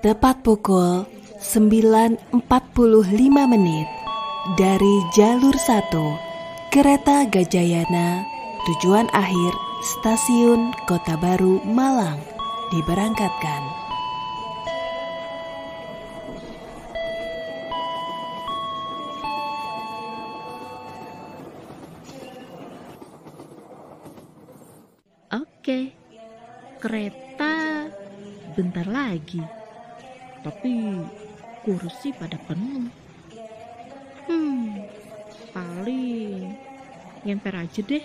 [0.00, 1.04] Tepat pukul
[1.44, 2.32] 9.45
[3.52, 3.84] menit
[4.56, 8.24] dari jalur 1 Kereta Gajayana
[8.64, 9.52] tujuan akhir
[9.84, 12.16] Stasiun Kota Baru Malang
[12.72, 13.60] diberangkatkan.
[25.28, 25.92] Oke,
[26.80, 27.84] kereta
[28.56, 29.59] bentar lagi.
[30.40, 30.72] Tapi
[31.64, 32.88] kursi pada penuh.
[34.30, 34.86] Hmm,
[35.52, 36.56] paling
[37.24, 38.04] nyemper aja deh.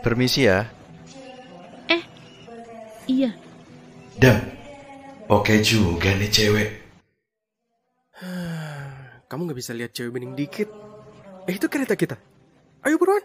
[0.00, 0.64] Permisi ya.
[1.90, 2.02] Eh,
[3.10, 3.34] iya.
[4.16, 4.40] Dah.
[5.28, 6.68] Oke juga nih cewek.
[9.28, 10.72] Kamu nggak bisa lihat cewek bening dikit.
[11.44, 12.16] Eh itu kereta kita.
[12.88, 13.20] Ayo buruan.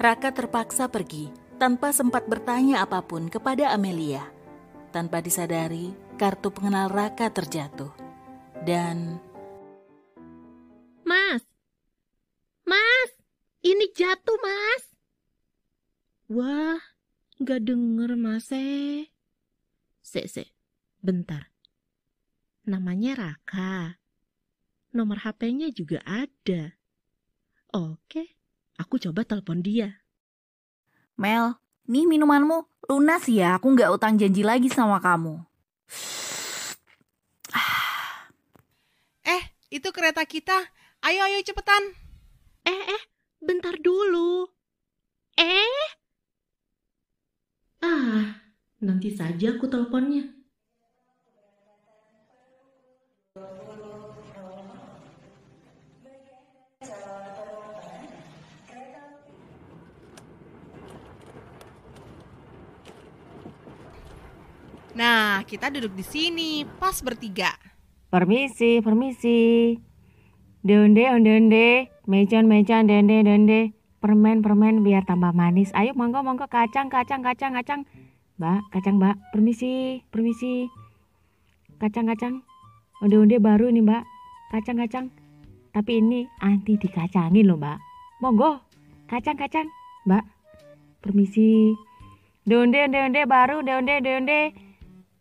[0.00, 1.28] Raka terpaksa pergi
[1.60, 4.24] tanpa sempat bertanya apa pun kepada Amelia.
[4.90, 7.94] Tanpa disadari, kartu pengenal Raka terjatuh.
[8.66, 9.22] Dan
[11.06, 11.46] Mas,
[12.66, 13.10] Mas,
[13.62, 14.84] ini jatuh Mas.
[16.26, 16.82] Wah,
[17.38, 19.10] nggak denger Mas eh.
[20.02, 20.50] Se, se,
[20.98, 21.54] bentar.
[22.66, 24.02] Namanya Raka.
[24.90, 26.74] Nomor HP-nya juga ada.
[27.70, 28.34] Oke,
[28.74, 30.02] aku coba telepon dia.
[31.14, 33.58] Mel, nih minumanmu lunas ya.
[33.58, 35.42] Aku nggak utang janji lagi sama kamu.
[39.26, 39.42] Eh,
[39.74, 40.54] itu kereta kita.
[41.02, 41.82] Ayo, ayo cepetan.
[42.62, 43.02] Eh, eh,
[43.42, 44.46] bentar dulu.
[45.34, 45.86] Eh?
[47.82, 48.38] Ah,
[48.78, 50.40] nanti saja aku teleponnya.
[65.00, 67.56] Nah, kita duduk di sini, pas bertiga.
[68.12, 69.72] Permisi, permisi.
[70.60, 71.88] Donde, onde, onde.
[72.04, 73.72] Mecan, mecan, dende, dende.
[74.04, 75.72] Permen, permen biar tambah manis.
[75.72, 76.44] Ayo, monggo, monggo.
[76.52, 77.88] Kacang, kacang, kacang, kacang.
[78.36, 79.16] Mbak, kacang, mbak.
[79.32, 80.68] Permisi, permisi.
[81.80, 82.44] Kacang, kacang.
[83.00, 84.04] Onde, onde baru ini, mbak.
[84.52, 85.08] Kacang, kacang.
[85.72, 87.80] Tapi ini anti dikacangin loh, mbak.
[88.20, 88.60] Monggo.
[89.08, 89.64] Kacang, kacang.
[90.04, 90.28] Mbak,
[91.00, 91.72] permisi.
[92.44, 93.64] Donde, onde, onde baru.
[93.64, 94.68] Donde, donde.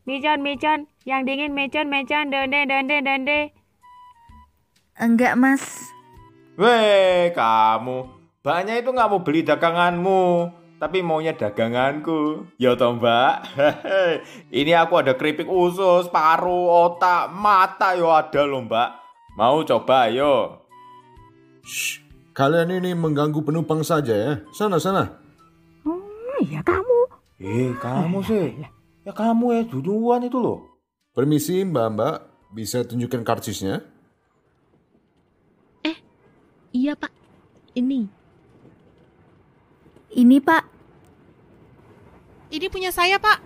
[0.09, 0.89] Micon, micon.
[1.05, 3.39] Yang dingin mecon, mecon, donde, donde, donde.
[4.97, 5.61] Enggak, Mas.
[6.57, 8.09] Weh, kamu.
[8.41, 10.23] Mbaknya itu nggak mau beli daganganmu,
[10.81, 12.49] tapi maunya daganganku.
[12.57, 13.53] Ya toh mbak.
[14.49, 18.89] Ini aku ada keripik usus, paru, otak, mata yo ada loh mbak.
[19.37, 20.65] Mau coba yo.
[21.61, 22.01] Shh,
[22.33, 24.33] kalian ini mengganggu penumpang saja ya.
[24.57, 25.05] Sana, sana.
[25.85, 26.01] Oh,
[26.41, 26.99] ya kamu.
[27.37, 28.78] Eh, kamu sih.
[29.09, 30.69] Ya kamu ya duluan itu loh.
[31.17, 33.81] Permisi mbak-mbak, bisa tunjukkan karcisnya?
[36.69, 37.09] Iya, Pak.
[37.73, 38.05] Ini.
[40.13, 40.63] Ini, Pak.
[42.53, 43.41] Ini punya saya, Pak.